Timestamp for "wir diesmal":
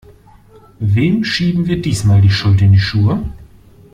1.67-2.21